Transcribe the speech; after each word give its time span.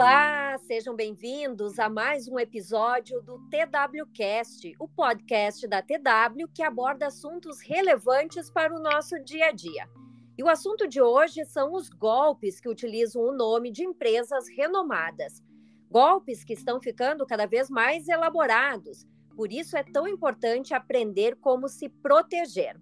Olá, 0.00 0.56
sejam 0.56 0.96
bem-vindos 0.96 1.78
a 1.78 1.90
mais 1.90 2.26
um 2.26 2.38
episódio 2.38 3.20
do 3.20 3.38
TWCast, 3.50 4.74
o 4.78 4.88
podcast 4.88 5.68
da 5.68 5.82
TW 5.82 6.48
que 6.54 6.62
aborda 6.62 7.08
assuntos 7.08 7.60
relevantes 7.60 8.50
para 8.50 8.74
o 8.74 8.80
nosso 8.80 9.22
dia 9.22 9.48
a 9.48 9.52
dia. 9.52 9.86
E 10.38 10.42
o 10.42 10.48
assunto 10.48 10.88
de 10.88 11.02
hoje 11.02 11.44
são 11.44 11.74
os 11.74 11.90
golpes 11.90 12.58
que 12.58 12.68
utilizam 12.70 13.20
o 13.20 13.36
nome 13.36 13.70
de 13.70 13.84
empresas 13.84 14.48
renomadas. 14.48 15.42
Golpes 15.90 16.44
que 16.44 16.54
estão 16.54 16.80
ficando 16.80 17.26
cada 17.26 17.44
vez 17.44 17.68
mais 17.68 18.08
elaborados. 18.08 19.06
Por 19.36 19.52
isso 19.52 19.76
é 19.76 19.82
tão 19.82 20.08
importante 20.08 20.72
aprender 20.72 21.36
como 21.36 21.68
se 21.68 21.90
proteger. 21.90 22.74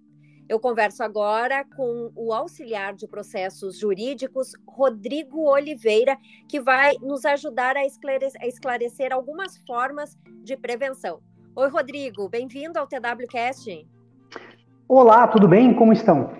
Eu 0.49 0.59
converso 0.59 1.03
agora 1.03 1.63
com 1.63 2.11
o 2.15 2.33
auxiliar 2.33 2.95
de 2.95 3.07
processos 3.07 3.77
jurídicos, 3.77 4.53
Rodrigo 4.67 5.47
Oliveira, 5.47 6.17
que 6.47 6.59
vai 6.59 6.95
nos 7.03 7.23
ajudar 7.23 7.77
a 7.77 7.85
esclarecer, 7.85 8.41
a 8.41 8.47
esclarecer 8.47 9.13
algumas 9.13 9.57
formas 9.67 10.17
de 10.43 10.57
prevenção. 10.57 11.21
Oi, 11.55 11.69
Rodrigo, 11.69 12.27
bem-vindo 12.27 12.79
ao 12.79 12.87
TWCast. 12.87 13.87
Olá, 14.87 15.27
tudo 15.27 15.47
bem? 15.47 15.71
Como 15.75 15.93
estão? 15.93 16.33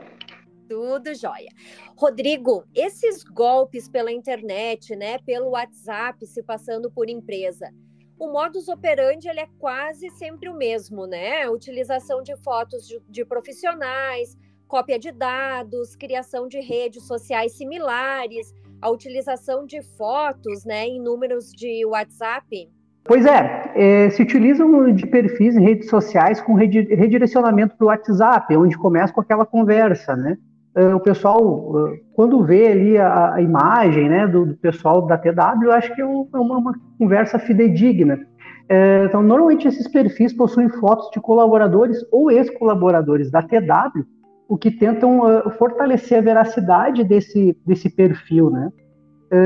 Tudo 0.68 1.14
jóia. 1.14 1.52
Rodrigo, 1.96 2.64
esses 2.74 3.24
golpes 3.24 3.88
pela 3.88 4.12
internet, 4.12 4.96
né, 4.96 5.20
pelo 5.20 5.52
WhatsApp, 5.52 6.26
se 6.26 6.42
passando 6.42 6.90
por 6.90 7.08
empresa, 7.12 7.72
o 8.20 8.28
modus 8.28 8.68
operandi 8.68 9.30
ele 9.30 9.40
é 9.40 9.48
quase 9.58 10.10
sempre 10.10 10.50
o 10.50 10.54
mesmo, 10.54 11.08
né? 11.08 11.50
Utilização 11.50 12.22
de 12.22 12.36
fotos 12.36 12.86
de, 12.86 13.02
de 13.10 13.24
profissionais, 13.24 14.38
cópia 14.68 15.00
de 15.00 15.12
dados, 15.12 15.96
criação 15.96 16.48
de 16.48 16.60
redes 16.60 17.08
sociais 17.08 17.54
similares, 17.54 18.54
a 18.82 18.90
utilização 18.90 19.66
de 19.66 19.82
fotos, 19.82 20.66
né, 20.66 20.86
em 20.86 21.02
números 21.02 21.52
de 21.52 21.86
WhatsApp. 21.86 22.70
Pois 23.06 23.26
é, 23.26 23.72
é 23.76 24.10
se 24.10 24.22
utilizam 24.22 24.94
de 24.94 25.08
perfis 25.08 25.56
em 25.56 25.64
redes 25.64 25.90
sociais 25.90 26.40
com 26.42 26.54
redirecionamento 26.54 27.76
para 27.76 27.86
o 27.86 27.88
WhatsApp, 27.88 28.56
onde 28.56 28.78
começa 28.78 29.12
com 29.12 29.22
aquela 29.22 29.46
conversa, 29.46 30.16
né? 30.16 30.38
Uh, 30.76 30.96
o 30.96 31.00
pessoal, 31.00 31.42
uh, 31.42 31.98
quando 32.14 32.44
vê 32.44 32.68
ali 32.68 32.98
a, 32.98 33.36
a 33.36 33.42
imagem 33.42 34.10
né, 34.10 34.28
do, 34.28 34.46
do, 34.46 34.58
pessoal 34.58 35.06
da 35.06 35.18
TW, 35.18 35.72
acho 35.72 35.94
que 35.96 36.02
é, 36.02 36.06
é 36.06 36.08
uma, 36.08 36.58
uma 36.58 36.74
conversa 36.98 37.40
fidedigna. 37.40 38.16
Uh, 38.16 39.06
então, 39.06 39.24
normalmente 39.24 39.68
esses 39.68 39.88
perfis 39.88 40.34
possuem 40.34 40.70
fotos 40.70 41.10
de 41.12 41.20
colaboradores 41.20 41.98
ou 42.12 42.32
ex-colaboradores 42.32 43.32
da 43.32 43.42
TW, 43.42 44.06
o 44.48 44.58
que 44.58 44.72
tentam 44.72 45.22
fortalecer 45.60 46.18
a 46.18 46.22
veracidade 46.22 47.04
desse, 47.04 47.56
desse 47.68 47.88
perfil. 47.88 48.50
Né? 48.50 48.72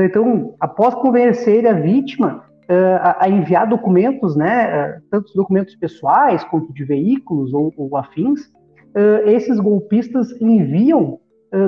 então, 0.06 0.54
após 0.58 0.94
convencer 0.94 1.66
a 1.66 1.74
vítima 1.74 2.42
a, 3.02 3.26
a, 3.26 3.28
enviar 3.28 3.68
documentos, 3.68 4.34
né, 4.34 4.98
tanto 5.10 5.30
documentos 5.34 5.76
pessoais 5.76 6.42
quanto 6.44 6.72
de 6.72 6.84
veículos 6.86 7.52
ou, 7.52 7.70
ou 7.76 7.94
afins, 7.98 8.50
esses 9.26 9.58
golpistas 9.58 10.30
enviam 10.40 11.18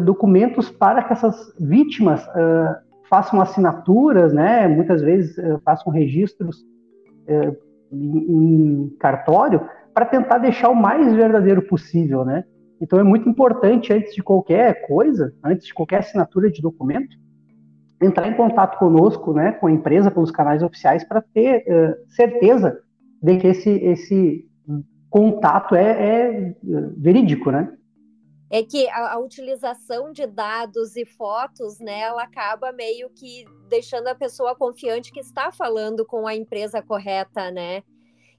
documentos 0.04 0.70
para 0.70 1.02
que 1.02 1.12
essas 1.12 1.54
vítimas 1.58 2.24
uh, 2.28 2.74
façam 3.08 3.40
assinaturas, 3.40 4.32
né? 4.32 4.66
Muitas 4.68 5.02
vezes 5.02 5.36
uh, 5.38 5.60
façam 5.64 5.92
registros 5.92 6.58
uh, 7.28 7.56
em, 7.92 8.18
em, 8.18 8.96
cartório 8.98 9.68
para 9.94 10.04
tentar 10.04 10.38
deixar 10.38 10.68
o 10.68 10.74
mais 10.74 11.14
verdadeiro 11.14 11.62
possível, 11.62 12.24
né? 12.24 12.44
Então 12.80 12.98
é 12.98 13.02
muito 13.02 13.28
importante 13.28 13.92
antes 13.92 14.14
de 14.14 14.22
qualquer 14.22 14.86
coisa, 14.86 15.32
antes 15.42 15.66
de 15.66 15.74
qualquer 15.74 16.00
assinatura 16.00 16.50
de 16.50 16.60
documento, 16.60 17.16
entrar 18.02 18.28
em 18.28 18.34
contato 18.34 18.78
conosco, 18.78 19.32
né, 19.32 19.52
com 19.52 19.68
a 19.68 19.72
empresa 19.72 20.10
pelos 20.10 20.30
canais 20.30 20.62
oficiais 20.62 21.02
para 21.02 21.22
ter 21.22 21.64
certeza 22.08 22.78
de 23.22 23.38
que 23.38 23.46
esse 23.46 23.70
esse 23.70 24.44
contato 25.10 25.74
é, 25.74 25.82
é 25.82 26.54
verídico, 26.96 27.50
né? 27.50 27.76
é 28.48 28.62
que 28.62 28.88
a, 28.88 29.14
a, 29.14 29.18
utilização 29.18 30.12
de 30.12 30.26
dados 30.26 30.96
e 30.96 31.04
fotos, 31.04 31.80
né, 31.80 32.00
ela 32.00 32.22
acaba 32.22 32.72
meio 32.72 33.10
que 33.10 33.44
deixando 33.68 34.08
a 34.08 34.14
pessoa 34.14 34.54
confiante 34.54 35.10
que 35.10 35.20
está 35.20 35.50
falando 35.50 36.06
com 36.06 36.26
a 36.26 36.34
empresa 36.34 36.80
correta, 36.80 37.50
né? 37.50 37.82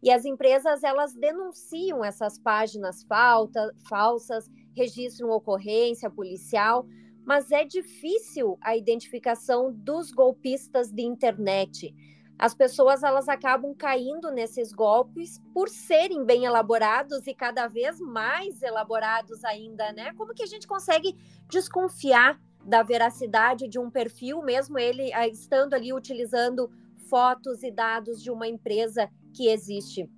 E 0.01 0.11
as 0.11 0.25
empresas 0.25 0.83
elas 0.83 1.13
denunciam 1.13 2.05
essas 2.05 2.39
páginas 2.39 3.03
falta, 3.03 3.73
falsas, 3.89 4.47
registram 4.75 5.31
ocorrência 5.31 6.09
policial, 6.09 6.85
mas 7.25 7.51
é 7.51 7.65
difícil 7.65 8.57
a 8.61 8.77
identificação 8.77 9.73
dos 9.73 10.11
golpistas 10.11 10.89
de 10.91 11.01
internet 11.01 11.93
as 12.39 12.53
pessoas 12.53 13.01
elas 13.03 13.27
acabam 13.27 13.73
caindo 13.73 14.31
nesses 14.31 14.71
golpes 14.71 15.41
por 15.53 15.69
serem 15.69 16.23
bem 16.23 16.45
elaborados 16.45 17.25
e 17.25 17.33
cada 17.33 17.67
vez 17.67 17.99
mais 17.99 18.61
elaborados 18.61 19.43
ainda, 19.43 19.91
né? 19.93 20.13
Como 20.15 20.33
que 20.33 20.43
a 20.43 20.47
gente 20.47 20.67
consegue 20.67 21.15
desconfiar 21.49 22.39
da 22.63 22.83
veracidade 22.83 23.67
de 23.67 23.79
um 23.79 23.89
perfil, 23.89 24.41
mesmo 24.41 24.77
ele 24.77 25.11
ah, 25.13 25.27
estando 25.27 25.73
ali 25.73 25.93
utilizando 25.93 26.69
fotos 27.09 27.63
e 27.63 27.71
dados 27.71 28.21
de 28.21 28.29
uma 28.29 28.47
empresa 28.47 29.09
que 29.33 29.47
existe? 29.47 30.09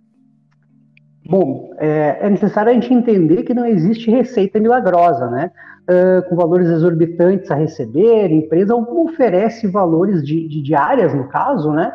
Bom, 1.30 1.76
é, 1.78 2.18
é 2.22 2.30
necessário 2.30 2.72
a 2.72 2.74
gente 2.74 2.92
entender 2.92 3.44
que 3.44 3.54
não 3.54 3.66
existe 3.66 4.10
receita 4.10 4.60
milagrosa, 4.60 5.30
né? 5.30 5.52
Uh, 5.88 6.28
com 6.28 6.36
valores 6.36 6.68
exorbitantes 6.68 7.50
a 7.50 7.56
receber, 7.56 8.32
empresa 8.32 8.76
oferece 8.76 9.68
valores 9.68 10.24
de, 10.24 10.48
de 10.48 10.62
diárias, 10.62 11.14
no 11.14 11.28
caso, 11.28 11.72
né? 11.72 11.92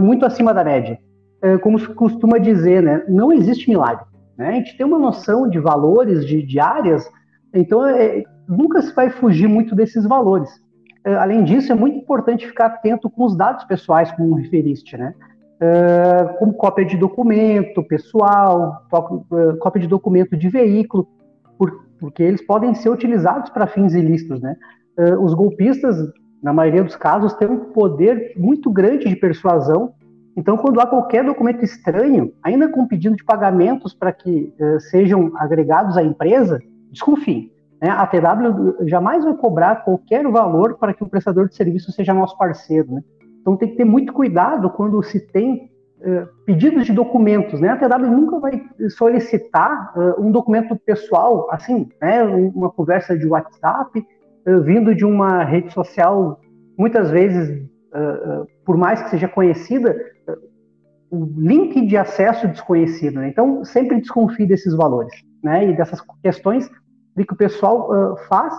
Muito 0.00 0.26
acima 0.26 0.52
da 0.52 0.64
média. 0.64 0.98
Como 1.62 1.78
se 1.78 1.86
costuma 1.88 2.38
dizer, 2.38 2.82
né? 2.82 3.04
Não 3.08 3.32
existe 3.32 3.68
milagre. 3.70 4.04
Né? 4.36 4.48
A 4.48 4.52
gente 4.52 4.76
tem 4.76 4.86
uma 4.86 4.98
noção 4.98 5.48
de 5.48 5.58
valores, 5.58 6.26
de, 6.26 6.42
de 6.42 6.60
áreas, 6.60 7.08
então 7.52 7.84
é, 7.86 8.22
nunca 8.48 8.80
se 8.80 8.94
vai 8.94 9.10
fugir 9.10 9.48
muito 9.48 9.74
desses 9.74 10.04
valores. 10.06 10.50
além 11.04 11.44
disso, 11.44 11.72
é 11.72 11.74
muito 11.74 11.98
importante 11.98 12.46
ficar 12.46 12.66
atento 12.66 13.10
com 13.10 13.24
os 13.24 13.36
dados 13.36 13.64
pessoais, 13.64 14.10
como 14.12 14.34
referiste, 14.34 14.96
né? 14.96 15.14
como 16.38 16.54
cópia 16.54 16.84
de 16.84 16.96
documento 16.96 17.82
pessoal, 17.82 18.86
cópia 19.60 19.82
de 19.82 19.88
documento 19.88 20.36
de 20.36 20.48
veículo, 20.48 21.08
por, 21.58 21.84
porque 21.98 22.22
eles 22.22 22.44
podem 22.46 22.74
ser 22.74 22.90
utilizados 22.90 23.50
para 23.50 23.66
fins 23.66 23.92
ilícitos, 23.92 24.40
né? 24.40 24.56
Os 25.20 25.34
golpistas, 25.34 25.96
na 26.42 26.52
maioria 26.52 26.84
dos 26.84 26.96
casos, 26.96 27.34
têm 27.34 27.48
um 27.48 27.58
poder 27.72 28.32
muito 28.36 28.70
grande 28.70 29.08
de 29.08 29.16
persuasão. 29.16 29.92
Então, 30.36 30.56
quando 30.56 30.80
há 30.80 30.86
qualquer 30.86 31.24
documento 31.24 31.64
estranho, 31.64 32.32
ainda 32.42 32.68
com 32.68 32.86
pedido 32.86 33.16
de 33.16 33.24
pagamentos 33.24 33.92
para 33.92 34.12
que 34.12 34.52
sejam 34.90 35.32
agregados 35.36 35.96
à 35.96 36.02
empresa, 36.02 36.60
desconfiem. 36.90 37.50
Né? 37.80 37.90
A 37.90 38.06
TW 38.06 38.86
jamais 38.86 39.24
vai 39.24 39.34
cobrar 39.34 39.76
qualquer 39.84 40.26
valor 40.28 40.76
para 40.78 40.92
que 40.92 41.02
o 41.02 41.08
prestador 41.08 41.48
de 41.48 41.54
serviço 41.54 41.92
seja 41.92 42.12
nosso 42.12 42.36
parceiro. 42.36 42.92
Né? 42.92 43.02
Então 43.40 43.56
tem 43.56 43.70
que 43.70 43.76
ter 43.76 43.84
muito 43.84 44.12
cuidado 44.12 44.68
quando 44.70 45.02
se 45.02 45.20
tem 45.20 45.70
uh, 46.00 46.26
pedidos 46.44 46.86
de 46.86 46.92
documentos, 46.92 47.60
né? 47.60 47.70
A 47.70 47.76
TW 47.76 48.06
nunca 48.06 48.38
vai 48.38 48.62
solicitar 48.90 49.92
uh, 49.96 50.20
um 50.20 50.30
documento 50.30 50.76
pessoal, 50.76 51.48
assim, 51.50 51.88
né? 52.00 52.24
Uma 52.24 52.70
conversa 52.70 53.16
de 53.16 53.26
WhatsApp 53.26 54.06
uh, 54.48 54.62
vindo 54.62 54.94
de 54.94 55.04
uma 55.04 55.44
rede 55.44 55.72
social, 55.72 56.40
muitas 56.78 57.10
vezes, 57.10 57.66
por 58.64 58.76
mais 58.76 59.02
que 59.02 59.10
seja 59.10 59.26
conhecida, 59.26 59.96
o 61.10 61.24
link 61.36 61.86
de 61.86 61.96
acesso 61.96 62.46
desconhecido. 62.46 63.18
Né? 63.18 63.28
Então 63.28 63.64
sempre 63.64 63.98
desconfie 63.98 64.46
desses 64.46 64.74
valores, 64.76 65.12
né? 65.42 65.70
E 65.70 65.76
dessas 65.76 66.00
questões 66.22 66.70
de 67.16 67.24
que 67.24 67.32
o 67.32 67.36
pessoal 67.36 68.16
faz 68.28 68.54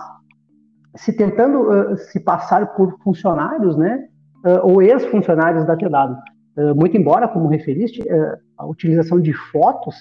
se 0.96 1.16
tentando 1.16 1.96
se 1.96 2.20
passar 2.20 2.74
por 2.74 2.98
funcionários, 3.02 3.76
né? 3.76 4.10
uh, 4.44 4.66
ou 4.66 4.82
ex-funcionários 4.82 5.66
da 5.66 5.76
TW. 5.76 6.14
Uh, 6.56 6.74
muito 6.74 6.96
embora, 6.96 7.28
como 7.28 7.48
referiste, 7.48 8.02
uh, 8.02 8.36
a 8.56 8.66
utilização 8.66 9.20
de 9.20 9.32
fotos 9.32 9.94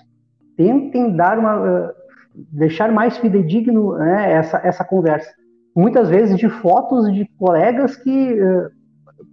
tentem 0.58 1.16
dar 1.16 1.40
uma, 1.40 1.94
deixar 2.36 2.92
mais 2.92 3.18
fidedigno 3.18 3.98
né, 3.98 4.34
essa, 4.34 4.58
essa 4.64 4.84
conversa. 4.84 5.30
Muitas 5.80 6.10
vezes 6.10 6.38
de 6.38 6.50
fotos 6.50 7.12
de 7.14 7.26
colegas 7.38 7.96
que 7.96 8.38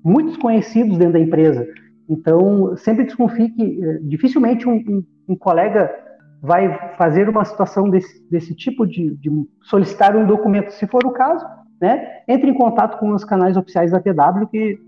muitos 0.05 0.37
conhecidos 0.37 0.97
dentro 0.97 1.15
da 1.15 1.21
empresa. 1.21 1.67
Então, 2.09 2.77
sempre 2.77 3.05
desconfie 3.05 3.51
que 3.51 3.99
dificilmente 4.03 4.69
um, 4.69 4.75
um, 4.75 5.05
um, 5.31 5.37
colega 5.37 5.93
vai 6.41 6.95
fazer 6.97 7.29
uma 7.29 7.45
situação 7.45 7.91
desse, 7.91 8.31
desse 8.31 8.55
tipo 8.55 8.87
de, 8.87 9.17
de, 9.17 9.29
solicitar 9.63 10.15
um 10.15 10.25
documento. 10.25 10.71
Se 10.71 10.87
for 10.87 11.05
o 11.05 11.11
caso, 11.11 11.45
né, 11.81 12.23
entre 12.29 12.49
em 12.49 12.55
contato 12.55 12.97
com 12.99 13.13
os 13.13 13.25
canais 13.25 13.57
oficiais 13.57 13.91
da 13.91 13.99
TW 13.99 14.47
que 14.49 14.79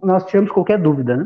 nós 0.00 0.24
tivemos 0.24 0.52
qualquer 0.52 0.80
dúvida, 0.80 1.16
né? 1.16 1.24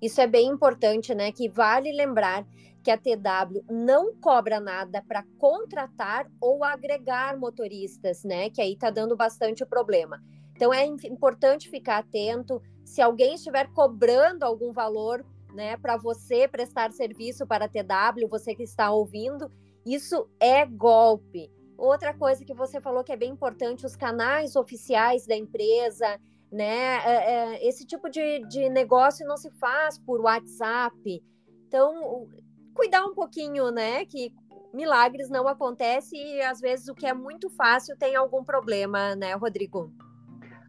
Isso 0.00 0.20
é 0.20 0.26
bem 0.26 0.48
importante, 0.48 1.14
né? 1.14 1.32
Que 1.32 1.48
vale 1.48 1.92
lembrar 1.92 2.46
que 2.82 2.90
a 2.90 2.96
TW 2.96 3.64
não 3.68 4.14
cobra 4.14 4.60
nada 4.60 5.02
para 5.08 5.24
contratar 5.38 6.26
ou 6.40 6.62
agregar 6.62 7.36
motoristas, 7.36 8.22
né? 8.22 8.50
Que 8.50 8.60
aí 8.62 8.74
está 8.74 8.90
dando 8.90 9.16
bastante 9.16 9.64
problema. 9.66 10.22
Então 10.54 10.72
é 10.72 10.84
importante 10.84 11.68
ficar 11.68 11.98
atento. 11.98 12.62
Se 12.84 13.02
alguém 13.02 13.34
estiver 13.34 13.68
cobrando 13.72 14.44
algum 14.44 14.72
valor, 14.72 15.24
né, 15.54 15.76
para 15.76 15.96
você 15.96 16.46
prestar 16.46 16.92
serviço 16.92 17.46
para 17.46 17.64
a 17.64 17.68
TW, 17.68 18.28
você 18.28 18.54
que 18.54 18.62
está 18.62 18.90
ouvindo, 18.90 19.50
isso 19.84 20.28
é 20.38 20.64
golpe. 20.64 21.50
Outra 21.76 22.14
coisa 22.14 22.44
que 22.44 22.54
você 22.54 22.80
falou 22.80 23.04
que 23.04 23.12
é 23.12 23.16
bem 23.16 23.32
importante, 23.32 23.84
os 23.84 23.96
canais 23.96 24.56
oficiais 24.56 25.26
da 25.26 25.36
empresa, 25.36 26.20
né? 26.50 26.98
É, 27.04 27.32
é, 27.32 27.68
esse 27.68 27.86
tipo 27.86 28.08
de, 28.08 28.40
de 28.48 28.68
negócio 28.68 29.26
não 29.26 29.36
se 29.36 29.50
faz 29.52 29.98
por 29.98 30.20
WhatsApp. 30.20 31.22
Então, 31.66 32.26
cuidar 32.74 33.04
um 33.04 33.14
pouquinho, 33.14 33.70
né? 33.70 34.04
Que 34.04 34.32
milagres 34.72 35.30
não 35.30 35.48
acontecem 35.48 36.36
e 36.36 36.42
às 36.42 36.60
vezes 36.60 36.88
o 36.88 36.94
que 36.94 37.06
é 37.06 37.14
muito 37.14 37.48
fácil 37.50 37.96
tem 37.96 38.14
algum 38.14 38.44
problema, 38.44 39.16
né, 39.16 39.34
Rodrigo? 39.34 39.90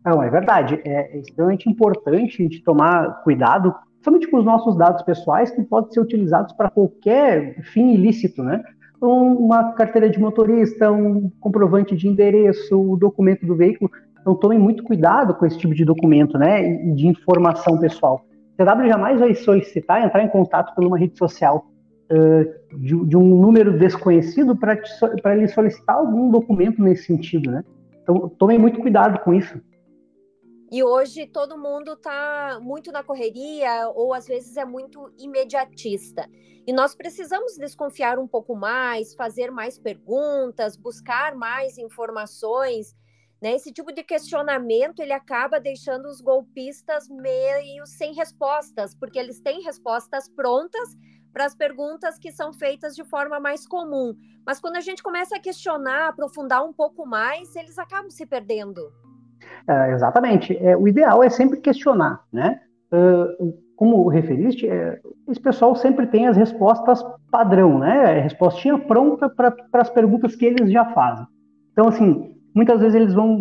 Não, 0.06 0.24
é 0.24 0.30
verdade. 0.30 0.82
É 0.86 1.18
extremamente 1.18 1.70
importante 1.70 2.42
a 2.42 2.44
gente 2.44 2.64
tomar 2.64 3.22
cuidado, 3.24 3.76
principalmente 3.94 4.28
com 4.30 4.38
os 4.38 4.46
nossos 4.46 4.78
dados 4.78 5.04
pessoais, 5.04 5.52
que 5.52 5.62
podem 5.64 5.92
ser 5.92 6.00
utilizados 6.00 6.54
para 6.54 6.70
qualquer 6.70 7.62
fim 7.64 7.94
ilícito, 7.94 8.42
né? 8.42 8.64
uma 9.00 9.74
carteira 9.74 10.10
de 10.10 10.20
motorista, 10.20 10.92
um 10.92 11.30
comprovante 11.40 11.96
de 11.96 12.08
endereço, 12.08 12.80
o 12.80 12.98
documento 12.98 13.46
do 13.46 13.56
veículo. 13.56 13.92
Então 14.28 14.36
tomem 14.36 14.60
muito 14.60 14.84
cuidado 14.84 15.34
com 15.34 15.46
esse 15.46 15.58
tipo 15.58 15.74
de 15.74 15.86
documento, 15.86 16.38
né, 16.38 16.62
e 16.62 16.94
de 16.94 17.08
informação 17.08 17.80
pessoal. 17.80 18.26
A 18.60 18.66
TW 18.66 18.86
jamais 18.86 19.22
vai 19.22 19.34
solicitar 19.34 20.04
entrar 20.04 20.22
em 20.22 20.28
contato 20.28 20.76
por 20.76 20.84
uma 20.84 20.98
rede 20.98 21.18
social 21.18 21.66
uh, 22.12 22.78
de, 22.78 23.06
de, 23.06 23.16
um 23.16 23.40
número 23.40 23.80
desconhecido 23.80 24.54
para 24.54 25.34
lhe 25.34 25.48
solicitar 25.48 25.96
algum 25.96 26.30
documento 26.30 26.82
nesse 26.82 27.06
sentido, 27.06 27.50
né? 27.50 27.64
Então 28.04 28.28
tomem 28.38 28.60
muito 28.60 28.82
cuidado 28.82 29.18
com 29.24 29.34
isso. 29.34 29.62
E 30.70 30.84
hoje 30.84 31.26
todo 31.26 31.58
mundo 31.58 31.94
está 31.94 32.60
muito 32.62 32.92
na 32.92 33.04
correria 33.04 33.88
ou 33.96 34.14
às 34.14 34.28
vezes 34.28 34.58
é 34.58 34.66
muito 34.66 35.10
imediatista. 35.18 36.28
E 36.68 36.74
nós 36.74 36.94
precisamos 36.94 37.56
desconfiar 37.58 38.20
um 38.20 38.28
pouco 38.28 38.58
mais, 38.58 39.16
fazer 39.16 39.52
mais 39.52 39.80
perguntas, 39.80 40.76
buscar 40.76 41.34
mais 41.34 41.78
informações. 41.78 42.94
Né? 43.42 43.54
Esse 43.54 43.72
tipo 43.72 43.92
de 43.94 44.04
questionamento 44.04 45.00
ele 45.00 45.14
acaba 45.14 45.60
deixando 45.60 46.06
os 46.08 46.22
golpistas 46.22 47.08
meio 47.10 47.86
sem 47.86 48.14
respostas, 48.14 48.96
porque 48.96 49.20
eles 49.20 49.40
têm 49.40 49.62
respostas 49.62 50.28
prontas 50.30 50.96
para 51.32 51.46
as 51.46 51.56
perguntas 51.56 52.18
que 52.18 52.32
são 52.32 52.52
feitas 52.52 52.96
de 52.96 53.04
forma 53.04 53.40
mais 53.40 53.68
comum. 53.68 54.16
Mas 54.46 54.60
quando 54.60 54.78
a 54.78 54.82
gente 54.82 55.04
começa 55.04 55.36
a 55.36 55.40
questionar, 55.40 56.10
aprofundar 56.10 56.66
um 56.66 56.74
pouco 56.74 57.06
mais, 57.06 57.56
eles 57.56 57.78
acabam 57.78 58.10
se 58.10 58.26
perdendo. 58.26 58.82
É, 59.70 59.92
exatamente. 59.92 60.58
É, 60.58 60.76
o 60.76 60.88
ideal 60.88 61.22
é 61.22 61.30
sempre 61.30 61.60
questionar, 61.60 62.24
né? 62.34 62.60
Uh, 62.92 63.54
como 63.76 64.08
referiste, 64.08 64.68
é, 64.68 65.00
esse 65.30 65.40
pessoal 65.40 65.76
sempre 65.76 66.08
tem 66.08 66.26
as 66.28 66.36
respostas 66.36 67.04
padrão, 67.30 67.78
né? 67.78 68.06
A 68.06 68.22
respostinha 68.22 68.80
pronta 68.80 69.30
para 69.30 69.54
as 69.74 69.90
perguntas 69.90 70.36
que 70.36 70.46
eles 70.46 70.72
já 70.72 70.86
fazem. 70.94 71.28
Então, 71.72 71.90
assim, 71.90 72.37
muitas 72.58 72.82
vezes 72.82 72.96
eles 72.96 73.14
vão 73.14 73.40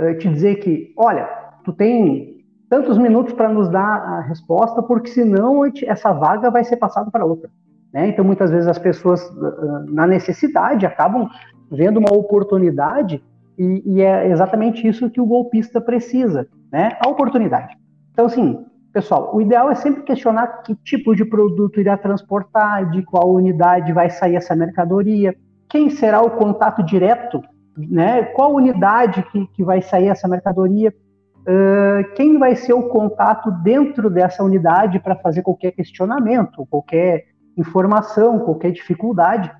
uh, 0.00 0.18
te 0.18 0.28
dizer 0.28 0.56
que, 0.56 0.92
olha, 0.96 1.28
tu 1.64 1.72
tem 1.72 2.44
tantos 2.68 2.96
minutos 2.96 3.34
para 3.34 3.48
nos 3.48 3.68
dar 3.68 4.00
a 4.00 4.20
resposta, 4.22 4.82
porque 4.82 5.10
senão 5.10 5.62
essa 5.86 6.12
vaga 6.12 6.50
vai 6.50 6.64
ser 6.64 6.78
passada 6.78 7.10
para 7.10 7.24
outra. 7.24 7.50
Né? 7.92 8.08
Então, 8.08 8.24
muitas 8.24 8.50
vezes 8.50 8.66
as 8.66 8.78
pessoas, 8.78 9.22
uh, 9.30 9.84
na 9.88 10.06
necessidade, 10.06 10.86
acabam 10.86 11.28
vendo 11.70 11.98
uma 11.98 12.12
oportunidade 12.12 13.22
e, 13.56 13.82
e, 13.86 14.02
é 14.02 14.28
exatamente 14.30 14.86
isso 14.88 15.10
que 15.10 15.20
o 15.20 15.26
golpista 15.26 15.80
precisa, 15.80 16.48
né? 16.72 16.96
A 17.00 17.08
oportunidade. 17.08 17.76
Então, 18.12 18.26
assim, 18.26 18.64
pessoal, 18.92 19.30
o 19.32 19.40
ideal 19.40 19.70
é 19.70 19.76
sempre 19.76 20.02
questionar 20.02 20.62
que 20.62 20.74
tipo 20.74 21.14
de 21.14 21.24
produto 21.24 21.80
irá 21.80 21.96
transportar, 21.96 22.90
de 22.90 23.02
qual 23.02 23.32
unidade 23.32 23.92
vai 23.92 24.10
sair 24.10 24.34
essa 24.34 24.56
mercadoria, 24.56 25.36
quem 25.68 25.88
será 25.88 26.20
o 26.20 26.32
contato 26.32 26.82
direto, 26.82 27.40
né? 27.76 28.22
Qual 28.24 28.54
unidade 28.54 29.22
que, 29.30 29.46
que 29.48 29.64
vai 29.64 29.82
sair 29.82 30.08
essa 30.08 30.28
mercadoria, 30.28 30.94
uh, 31.40 32.14
quem 32.14 32.38
vai 32.38 32.56
ser 32.56 32.72
o 32.72 32.88
contato 32.88 33.50
dentro 33.50 34.08
dessa 34.08 34.42
unidade 34.42 34.98
para 35.00 35.16
fazer 35.16 35.42
qualquer 35.42 35.72
questionamento, 35.72 36.66
qualquer 36.66 37.24
informação, 37.56 38.40
qualquer 38.40 38.72
dificuldade. 38.72 39.50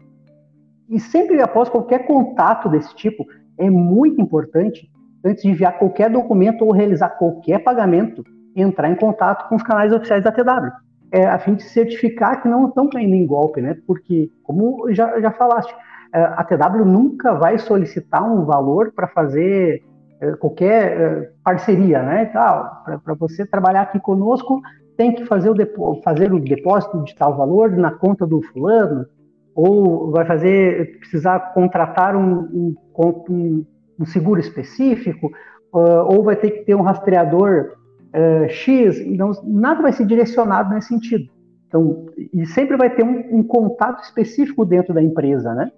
E 0.89 1.01
sempre 1.01 1.41
após 1.41 1.69
qualquer 1.69 2.07
contato 2.07 2.69
desse 2.69 2.95
tipo, 2.95 3.25
é 3.59 3.71
muito 3.71 4.21
importante, 4.21 4.91
antes 5.25 5.43
de 5.43 5.51
enviar 5.51 5.79
qualquer 5.79 6.11
documento 6.11 6.65
ou 6.65 6.73
realizar 6.73 7.11
qualquer 7.11 7.61
pagamento, 7.61 8.25
entrar 8.55 8.91
em 8.91 8.97
contato 8.97 9.49
com 9.49 9.57
os 9.57 9.63
canais 9.63 9.93
oficiais 9.93 10.23
da 10.23 10.31
TW, 10.31 10.71
é, 11.11 11.27
a 11.27 11.39
fim 11.39 11.55
de 11.55 11.63
certificar 11.63 12.43
que 12.43 12.49
não 12.49 12.69
estão 12.69 12.89
caindo 12.89 13.15
em 13.15 13.27
golpe, 13.27 13.61
né? 13.61 13.77
Porque, 13.87 14.31
como 14.43 14.93
já, 14.93 15.21
já 15.21 15.31
falaste, 15.31 15.75
a 16.19 16.45
TW 16.45 16.85
nunca 16.85 17.35
vai 17.35 17.59
solicitar 17.59 18.23
um 18.23 18.45
valor 18.45 18.93
para 18.93 19.09
fazer 19.09 19.83
é, 20.21 20.33
qualquer 20.33 21.01
é, 21.01 21.31
parceria, 21.43 22.03
né? 22.03 22.27
Para 22.27 23.15
você 23.19 23.45
trabalhar 23.45 23.83
aqui 23.83 23.99
conosco, 23.99 24.61
tem 24.97 25.13
que 25.13 25.25
fazer 25.25 25.51
o, 25.51 26.03
fazer 26.03 26.33
o 26.33 26.39
depósito 26.39 27.03
de 27.03 27.15
tal 27.17 27.37
valor 27.37 27.71
na 27.73 27.91
conta 27.91 28.27
do 28.27 28.41
fulano, 28.43 29.07
ou 29.55 30.11
vai 30.13 30.25
fazer 30.25 30.99
precisar 30.99 31.53
contratar 31.53 32.17
um, 32.17 32.75
um, 32.95 33.65
um 33.99 34.07
seguro 34.07 34.41
específico, 34.41 35.33
ou 35.73 36.23
vai 36.23 36.37
ter 36.37 36.51
que 36.51 36.65
ter 36.65 36.75
um 36.77 36.83
rastreador 36.83 37.73
uh, 38.15 38.49
X, 38.49 39.01
então 39.01 39.33
nada 39.43 39.83
vai 39.83 39.93
ser 39.93 40.07
direcionado 40.07 40.73
nesse 40.73 40.89
sentido. 40.89 41.29
Então, 41.67 42.07
e 42.33 42.47
sempre 42.47 42.77
vai 42.77 42.91
ter 42.95 43.05
um, 43.05 43.39
um 43.39 43.43
contato 43.43 44.05
específico 44.05 44.65
dentro 44.65 44.95
da 44.95 45.03
empresa, 45.03 45.53
né? 45.55 45.73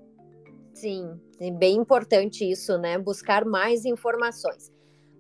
Sim, 0.77 1.19
é 1.41 1.51
bem 1.51 1.79
importante 1.79 2.45
isso, 2.45 2.77
né? 2.77 2.99
Buscar 2.99 3.47
mais 3.47 3.87
informações. 3.87 4.71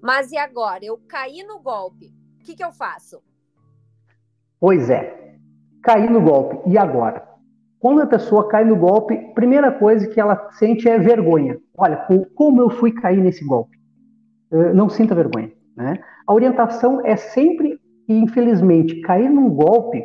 Mas 0.03 0.31
e 0.31 0.37
agora? 0.37 0.85
Eu 0.85 1.01
caí 1.09 1.43
no 1.45 1.61
golpe. 1.61 2.13
O 2.39 2.45
que, 2.45 2.55
que 2.55 2.63
eu 2.63 2.71
faço? 2.71 3.23
Pois 4.61 4.91
é, 4.91 5.39
caí 5.83 6.11
no 6.11 6.21
golpe. 6.21 6.59
E 6.71 6.77
agora? 6.77 7.27
Quando 7.79 8.03
a 8.03 8.07
pessoa 8.07 8.47
cai 8.49 8.67
no 8.67 8.77
golpe, 8.77 9.17
primeira 9.35 9.73
coisa 9.73 10.07
que 10.07 10.21
ela 10.21 10.51
sente 10.59 10.91
é 10.91 10.99
vergonha. 10.99 11.59
Olha, 11.75 12.07
como 12.35 12.61
eu 12.61 12.69
fui 12.69 12.93
cair 12.93 13.23
nesse 13.23 13.43
golpe? 13.43 13.79
Não 14.75 14.91
sinta 14.91 15.15
vergonha. 15.15 15.51
Né? 15.75 15.99
A 16.27 16.35
orientação 16.35 17.01
é 17.03 17.17
sempre 17.17 17.81
infelizmente 18.07 19.01
cair 19.01 19.31
num 19.31 19.49
golpe 19.49 20.05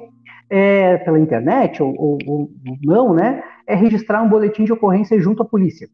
é, 0.50 0.98
pela 1.00 1.20
internet 1.20 1.84
ou, 1.84 1.94
ou, 1.98 2.18
ou, 2.26 2.50
não, 2.84 3.14
né? 3.14 3.44
É 3.68 3.76
registrar 3.76 4.22
um 4.22 4.30
boletim 4.30 4.64
de 4.64 4.74
ocorrência 4.74 5.20
junto 5.20 5.44
à 5.44 5.46
polícia, 5.46 5.88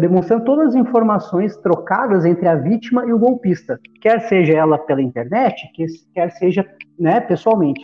demonstrando 0.00 0.44
todas 0.44 0.68
as 0.68 0.74
informações 0.74 1.56
trocadas 1.56 2.24
entre 2.24 2.46
a 2.46 2.54
vítima 2.54 3.06
e 3.06 3.12
o 3.12 3.18
golpista, 3.18 3.80
quer 4.00 4.20
seja 4.28 4.52
ela 4.52 4.78
pela 4.78 5.02
internet, 5.02 5.70
quer 6.12 6.30
seja 6.32 6.66
né, 6.98 7.20
pessoalmente. 7.20 7.80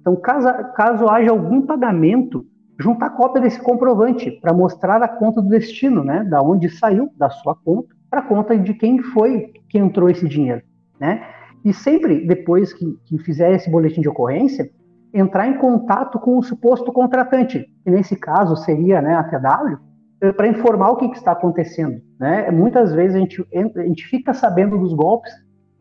Então, 0.00 0.16
caso, 0.16 0.48
caso 0.74 1.08
haja 1.08 1.30
algum 1.30 1.62
pagamento 1.62 2.46
juntar 2.78 3.10
cópia 3.10 3.42
desse 3.42 3.60
comprovante 3.60 4.30
para 4.30 4.54
mostrar 4.54 5.02
a 5.02 5.08
conta 5.08 5.42
do 5.42 5.48
destino, 5.48 6.02
né? 6.02 6.24
Da 6.24 6.40
onde 6.40 6.70
saiu 6.70 7.10
da 7.16 7.28
sua 7.28 7.54
conta 7.54 7.94
para 8.08 8.20
a 8.20 8.24
conta 8.24 8.58
de 8.58 8.72
quem 8.74 9.02
foi 9.02 9.52
que 9.68 9.78
entrou 9.78 10.08
esse 10.08 10.26
dinheiro, 10.26 10.62
né? 10.98 11.22
E 11.62 11.74
sempre 11.74 12.26
depois 12.26 12.72
que, 12.72 12.96
que 13.04 13.18
fizer 13.18 13.54
esse 13.54 13.70
boletim 13.70 14.00
de 14.00 14.08
ocorrência, 14.08 14.70
entrar 15.12 15.48
em 15.48 15.58
contato 15.58 16.18
com 16.18 16.38
o 16.38 16.42
suposto 16.42 16.92
contratante, 16.92 17.66
que 17.82 17.90
nesse 17.90 18.16
caso 18.16 18.56
seria 18.56 19.00
né, 19.02 19.14
a 19.14 19.24
TW, 19.24 20.32
para 20.36 20.48
informar 20.48 20.90
o 20.90 20.96
que, 20.96 21.08
que, 21.08 21.16
está 21.16 21.32
acontecendo. 21.32 22.00
Né? 22.18 22.50
Muitas 22.50 22.92
vezes 22.92 23.16
a 23.16 23.18
gente, 23.20 23.46
a 23.54 23.82
gente 23.82 24.06
fica 24.06 24.34
sabendo 24.34 24.78
dos 24.78 24.92
golpes 24.92 25.32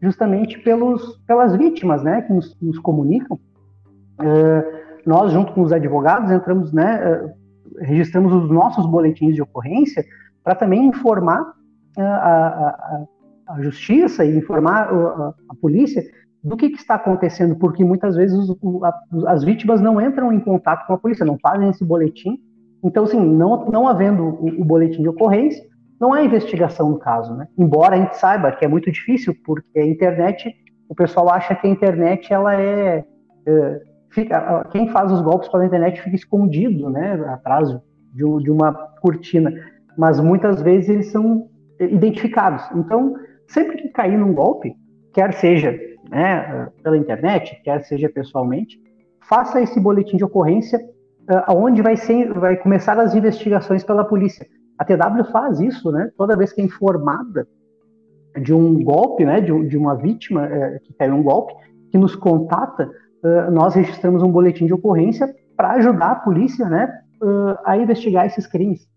justamente 0.02 0.58
pelos, 0.60 1.18
pelas 1.28 1.56
vítimas 1.56 2.04
né, 2.04 2.22
que 2.22 2.32
nos, 2.32 2.58
nos 2.62 2.80
comunicam. 2.80 3.38
Uh, 4.20 4.80
nós, 5.06 5.32
junto 5.32 5.54
com 5.54 5.62
os 5.62 5.74
advogados, 5.74 6.32
entramos, 6.32 6.72
né, 6.74 7.02
eh, 7.02 7.34
registramos 7.82 8.34
os 8.34 8.50
nossos 8.50 8.86
boletins 8.86 9.34
de 9.34 9.42
ocorrência 9.42 10.04
para 10.44 10.54
também 10.56 10.86
informar 10.86 11.54
eh, 11.98 12.02
a, 12.02 12.06
a, 12.18 13.06
a, 13.48 13.62
justiça 13.62 14.24
e 14.26 14.38
informar 14.38 14.90
a 15.50 15.56
polícia 15.60 16.04
do 16.44 16.56
que, 16.56 16.70
que, 16.70 16.78
está 16.78 16.96
acontecendo, 16.96 17.56
porque 17.56 17.84
muitas 17.84 18.16
vezes 18.16 18.38
os, 18.38 18.58
as 19.28 19.44
vítimas 19.44 19.82
não 19.82 20.02
entram 20.02 20.32
em 20.32 20.40
contato 20.40 20.88
com 20.88 20.94
a 20.94 20.98
polícia, 20.98 21.26
não 21.26 21.38
fazem 21.40 21.70
esse 21.70 21.84
boletim. 21.84 22.40
Então, 22.84 23.04
assim, 23.04 23.20
não, 23.20 23.66
não 23.70 23.88
havendo 23.88 24.24
o, 24.24 24.62
o 24.62 24.66
boletim 24.66 25.02
de 25.02 25.10
ocorrência, 25.10 25.62
não 26.00 26.14
há 26.14 26.24
investigação 26.24 26.90
no 26.90 26.98
caso, 26.98 27.36
né? 27.36 27.48
Embora 27.58 27.96
a 27.96 28.00
gente 28.00 28.16
saiba 28.16 28.52
que 28.54 28.64
é 28.64 28.68
muito 28.68 28.90
difícil, 28.90 29.36
porque 29.46 29.80
a 29.80 29.86
internet, 29.86 30.56
o 30.88 30.96
pessoal 30.96 31.30
acha 31.30 31.54
que 31.56 31.68
a 31.68 31.70
internet 31.70 32.34
ela 32.34 32.56
é, 32.56 33.04
é 33.46 33.82
fica, 34.12 34.66
quem 34.72 34.88
faz 34.90 35.12
os 35.12 35.22
golpes 35.22 35.50
pela 35.50 35.66
internet 35.66 36.02
fica 36.02 36.16
escondido, 36.16 36.90
né, 36.90 37.14
atrás 37.28 37.70
de, 37.70 38.44
de 38.44 38.50
uma 38.50 38.74
cortina, 39.02 39.54
mas 39.98 40.20
muitas 40.20 40.62
vezes 40.62 40.90
eles 40.90 41.12
são 41.12 41.48
identificados. 41.80 42.64
Então, 42.76 43.16
sempre 43.48 43.78
que 43.78 43.90
cair 43.90 44.18
num 44.18 44.34
golpe, 44.34 44.74
quer 45.14 45.34
seja 45.34 45.89
né, 46.10 46.70
pela 46.84 46.98
internet, 46.98 47.62
quer 47.64 47.84
seja 47.84 48.10
pessoalmente, 48.10 48.80
faça 49.22 49.62
esse 49.62 49.80
boletim 49.80 50.18
de 50.18 50.24
ocorrência 50.24 50.80
aonde 51.46 51.82
vai, 51.82 51.96
ser, 51.96 52.34
vai 52.34 52.58
começar 52.58 53.00
as 53.00 53.14
investigações 53.14 53.84
pela 53.84 54.04
polícia. 54.04 54.48
A 54.78 54.84
TW 54.84 55.24
faz 55.32 55.60
isso, 55.60 55.92
né? 55.92 56.10
Toda 56.18 56.36
vez 56.36 56.52
que 56.52 56.62
é 56.62 56.64
informada 56.64 57.48
de 58.42 58.54
um 58.54 58.82
golpe, 58.84 59.26
né, 59.26 59.42
de, 59.42 59.68
de 59.68 59.78
uma 59.78 59.96
vítima 59.96 60.46
é, 60.46 60.80
que 60.80 60.94
caiu 60.94 61.16
um 61.16 61.24
golpe, 61.24 61.54
que 61.92 61.98
nos 61.98 62.16
contata, 62.16 62.90
uh, 63.24 63.52
nós 63.52 63.74
registramos 63.74 64.22
um 64.22 64.32
boletim 64.32 64.66
de 64.66 64.74
ocorrência 64.74 65.34
para 65.58 65.72
ajudar 65.72 66.12
a 66.12 66.16
polícia, 66.16 66.70
né, 66.70 67.02
uh, 67.22 67.58
a 67.66 67.78
investigar 67.78 68.26
esses 68.26 68.46
crimes. 68.46 68.88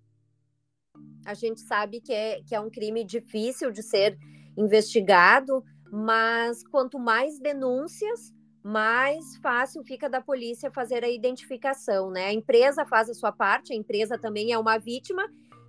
A 1.24 1.34
gente 1.34 1.60
sabe 1.60 2.00
que 2.00 2.12
é, 2.12 2.40
que 2.46 2.54
é 2.54 2.60
um 2.60 2.70
crime 2.70 3.04
difícil 3.04 3.70
de 3.70 3.82
ser 3.82 4.16
investigado, 4.56 5.64
mas 5.92 6.66
quanto 6.66 6.98
mais 6.98 7.38
denúncias, 7.38 8.32
mais 8.64 9.36
fácil 9.42 9.84
fica 9.84 10.08
da 10.08 10.22
polícia 10.22 10.70
fazer 10.70 11.04
a 11.04 11.10
identificação, 11.10 12.10
né? 12.10 12.28
A 12.28 12.32
empresa 12.32 12.86
faz 12.86 13.10
a 13.10 13.14
sua 13.14 13.30
parte, 13.30 13.74
a 13.74 13.76
empresa 13.76 14.16
também 14.16 14.52
é 14.52 14.58
uma 14.58 14.78
vítima 14.78 15.22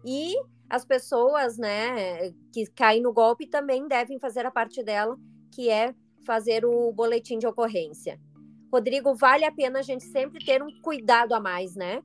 e 0.05 0.33
as 0.69 0.85
pessoas, 0.85 1.57
né, 1.57 2.31
que 2.51 2.65
caem 2.73 3.01
no 3.01 3.11
golpe 3.11 3.45
também 3.45 3.87
devem 3.87 4.17
fazer 4.17 4.45
a 4.45 4.51
parte 4.51 4.81
dela, 4.81 5.17
que 5.53 5.69
é 5.69 5.93
fazer 6.25 6.65
o 6.65 6.91
boletim 6.93 7.37
de 7.37 7.45
ocorrência. 7.45 8.17
Rodrigo, 8.71 9.13
vale 9.13 9.43
a 9.43 9.51
pena 9.51 9.79
a 9.79 9.83
gente 9.83 10.05
sempre 10.05 10.43
ter 10.43 10.63
um 10.63 10.69
cuidado 10.81 11.33
a 11.33 11.39
mais, 11.39 11.75
né? 11.75 12.01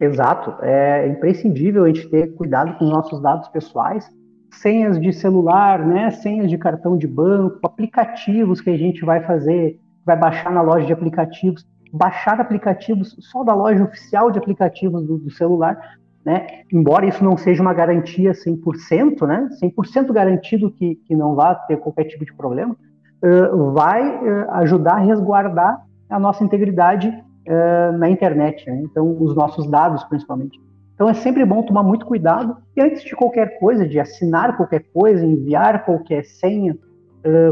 Exato, 0.00 0.54
é 0.62 1.06
imprescindível 1.06 1.84
a 1.84 1.86
gente 1.86 2.08
ter 2.08 2.34
cuidado 2.34 2.76
com 2.78 2.86
os 2.86 2.90
nossos 2.90 3.20
dados 3.22 3.48
pessoais, 3.48 4.10
senhas 4.50 5.00
de 5.00 5.12
celular, 5.12 5.84
né, 5.86 6.10
senhas 6.10 6.50
de 6.50 6.58
cartão 6.58 6.96
de 6.96 7.06
banco, 7.06 7.58
aplicativos 7.64 8.60
que 8.60 8.70
a 8.70 8.76
gente 8.76 9.04
vai 9.04 9.22
fazer 9.22 9.78
vai 10.04 10.16
baixar 10.16 10.50
na 10.50 10.62
loja 10.62 10.86
de 10.86 10.92
aplicativos, 10.92 11.66
baixar 11.92 12.40
aplicativos 12.40 13.16
só 13.20 13.44
da 13.44 13.54
loja 13.54 13.84
oficial 13.84 14.30
de 14.30 14.38
aplicativos 14.38 15.06
do, 15.06 15.18
do 15.18 15.30
celular, 15.30 15.78
né? 16.24 16.46
Embora 16.72 17.06
isso 17.06 17.22
não 17.24 17.36
seja 17.36 17.62
uma 17.62 17.72
garantia 17.72 18.32
100%, 18.32 19.26
né? 19.26 19.48
100% 19.62 20.12
garantido 20.12 20.70
que, 20.70 20.96
que 20.96 21.14
não 21.14 21.34
vá 21.34 21.54
ter 21.54 21.76
qualquer 21.78 22.04
tipo 22.04 22.24
de 22.24 22.34
problema, 22.34 22.76
uh, 23.22 23.72
vai 23.72 24.02
uh, 24.02 24.50
ajudar 24.52 24.94
a 24.94 25.00
resguardar 25.00 25.82
a 26.08 26.18
nossa 26.18 26.44
integridade 26.44 27.08
uh, 27.08 27.96
na 27.96 28.10
internet, 28.10 28.68
né? 28.68 28.82
Então, 28.84 29.16
os 29.20 29.34
nossos 29.34 29.68
dados, 29.70 30.04
principalmente. 30.04 30.58
Então, 31.00 31.08
é 31.08 31.14
sempre 31.14 31.46
bom 31.46 31.62
tomar 31.62 31.82
muito 31.82 32.04
cuidado 32.04 32.58
e 32.76 32.82
antes 32.82 33.02
de 33.02 33.16
qualquer 33.16 33.58
coisa, 33.58 33.88
de 33.88 33.98
assinar 33.98 34.54
qualquer 34.54 34.80
coisa, 34.92 35.24
enviar 35.24 35.82
qualquer 35.86 36.26
senha, 36.26 36.76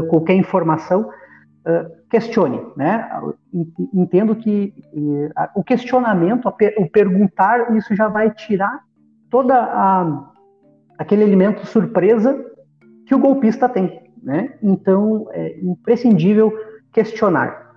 qualquer 0.07 0.35
informação, 0.35 1.09
questione, 2.11 2.61
né? 2.77 3.09
Entendo 3.91 4.35
que 4.35 4.71
o 5.55 5.63
questionamento, 5.63 6.47
o 6.77 6.87
perguntar, 6.91 7.75
isso 7.75 7.95
já 7.95 8.07
vai 8.07 8.29
tirar 8.29 8.81
toda 9.31 9.55
a, 9.55 10.31
aquele 10.99 11.23
elemento 11.23 11.65
surpresa 11.65 12.39
que 13.07 13.15
o 13.15 13.19
golpista 13.19 13.67
tem, 13.67 14.13
né? 14.21 14.53
Então 14.61 15.27
é 15.31 15.59
imprescindível 15.59 16.53
questionar. 16.93 17.68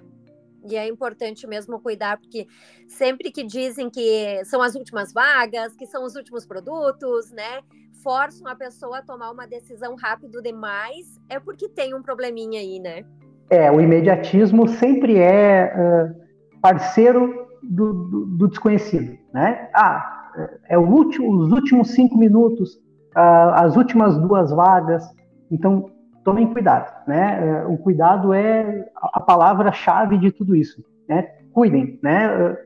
E 0.69 0.77
é 0.77 0.87
importante 0.87 1.47
mesmo 1.47 1.81
cuidar, 1.81 2.19
porque 2.19 2.47
sempre 2.87 3.31
que 3.31 3.43
dizem 3.43 3.91
que 3.91 4.45
são 4.45 4.63
as 4.63 4.75
últimas 4.75 5.13
vagas, 5.13 5.75
que 5.75 5.87
são 5.87 6.05
os 6.05 6.15
últimos 6.15 6.47
produtos, 6.47 7.31
né? 7.33 7.61
Forçam 8.03 8.47
a 8.47 8.55
pessoa 8.55 8.99
a 8.99 9.03
tomar 9.03 9.31
uma 9.31 9.47
decisão 9.47 9.95
rápido 9.97 10.41
demais, 10.43 11.21
é 11.29 11.39
porque 11.39 11.69
tem 11.69 11.95
um 11.95 12.03
probleminha 12.03 12.61
aí, 12.61 12.79
né? 12.79 13.05
É, 13.51 13.71
o 13.71 13.81
imediatismo 13.81 14.69
sempre 14.69 15.19
é 15.19 15.73
uh, 15.75 16.61
parceiro 16.61 17.47
do, 17.63 17.93
do, 17.93 18.27
do, 18.27 18.49
desconhecido, 18.49 19.19
né? 19.33 19.69
Ah, 19.75 20.23
é 20.69 20.79
o 20.79 20.89
último, 20.89 21.37
os 21.37 21.53
últimos 21.53 21.91
cinco 21.91 22.17
minutos, 22.17 22.77
uh, 23.17 23.53
as 23.55 23.77
últimas 23.77 24.17
duas 24.19 24.51
vagas. 24.51 25.05
Então, 25.51 25.91
tomem 26.25 26.53
cuidado, 26.53 26.93
né? 27.07 27.65
Uh, 27.65 27.73
o 27.73 27.79
cuidado 27.79 28.33
é 28.33 28.89
a 28.97 29.21
palavra-chave 29.21 30.19
de 30.19 30.31
tudo 30.31 30.55
isso, 30.55 30.85
né? 31.09 31.29
Cuidem, 31.53 31.99
né? 32.03 32.57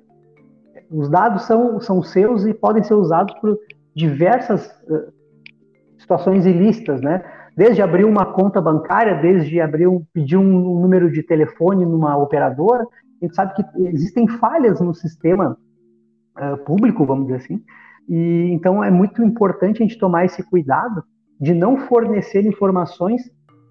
os 0.89 1.09
dados 1.09 1.43
são, 1.43 1.81
são 1.81 2.01
seus 2.01 2.47
e 2.47 2.55
podem 2.55 2.81
ser 2.85 2.95
usados 2.95 3.35
por 3.41 3.59
diversas 3.93 4.73
situações 5.99 6.47
ilícitas, 6.47 7.01
né? 7.01 7.25
desde 7.57 7.81
abrir 7.81 8.05
uma 8.05 8.27
conta 8.27 8.61
bancária, 8.61 9.15
desde 9.15 9.61
abrir 9.61 9.87
um, 9.87 10.05
pedir 10.13 10.37
um 10.37 10.81
número 10.81 11.11
de 11.11 11.23
telefone 11.23 11.87
numa 11.87 12.17
operadora, 12.17 12.83
a 12.83 13.25
gente 13.25 13.35
sabe 13.35 13.55
que 13.55 13.65
existem 13.89 14.29
falhas 14.29 14.79
no 14.81 14.95
sistema 14.95 15.57
uh, 16.39 16.59
público, 16.65 17.07
vamos 17.07 17.27
dizer 17.27 17.39
assim, 17.39 17.65
e 18.07 18.51
então 18.53 18.85
é 18.85 18.91
muito 18.91 19.23
importante 19.23 19.83
a 19.83 19.87
gente 19.87 19.99
tomar 19.99 20.27
esse 20.27 20.43
cuidado 20.43 21.03
de 21.41 21.55
não 21.55 21.79
fornecer 21.79 22.45
informações 22.45 23.23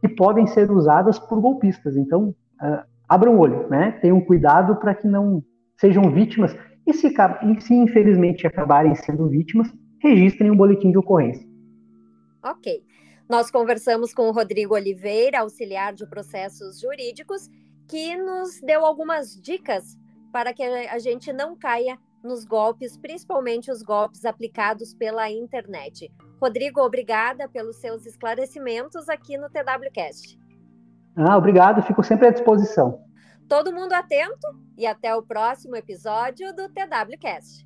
que 0.07 0.15
podem 0.15 0.45
ser 0.45 0.69
usadas 0.71 1.17
por 1.17 1.41
golpistas. 1.41 1.97
Então, 1.97 2.35
uh, 2.61 2.83
abram 3.09 3.35
o 3.35 3.39
olho, 3.39 3.67
né? 3.69 3.93
Tenham 4.01 4.21
cuidado 4.21 4.75
para 4.75 4.93
que 4.93 5.07
não 5.07 5.43
sejam 5.77 6.11
vítimas 6.11 6.55
e 6.85 6.93
se, 6.93 7.07
e 7.07 7.61
se 7.61 7.73
infelizmente 7.73 8.45
acabarem 8.45 8.93
sendo 8.95 9.27
vítimas, 9.27 9.67
registrem 10.01 10.51
um 10.51 10.55
boletim 10.55 10.91
de 10.91 10.97
ocorrência. 10.97 11.45
Ok. 12.43 12.83
Nós 13.27 13.49
conversamos 13.49 14.13
com 14.13 14.29
o 14.29 14.31
Rodrigo 14.31 14.75
Oliveira, 14.75 15.39
auxiliar 15.39 15.93
de 15.93 16.05
processos 16.07 16.79
jurídicos, 16.79 17.49
que 17.87 18.15
nos 18.15 18.61
deu 18.61 18.85
algumas 18.85 19.39
dicas 19.41 19.97
para 20.31 20.53
que 20.53 20.61
a 20.61 20.99
gente 20.99 21.33
não 21.33 21.55
caia 21.55 21.97
nos 22.25 22.43
golpes, 22.43 22.97
principalmente 22.97 23.71
os 23.71 23.81
golpes 23.81 24.25
aplicados 24.25 24.93
pela 24.93 25.29
internet. 25.29 26.11
Rodrigo, 26.41 26.81
obrigada 26.81 27.47
pelos 27.47 27.77
seus 27.77 28.05
esclarecimentos 28.05 29.07
aqui 29.07 29.37
no 29.37 29.49
TWCast. 29.49 30.37
Ah, 31.15 31.37
obrigado, 31.37 31.81
fico 31.83 32.03
sempre 32.03 32.27
à 32.27 32.31
disposição. 32.31 33.01
Todo 33.47 33.71
mundo 33.71 33.93
atento 33.93 34.47
e 34.77 34.85
até 34.85 35.15
o 35.15 35.21
próximo 35.21 35.75
episódio 35.75 36.53
do 36.53 36.67
TWCast. 36.67 37.65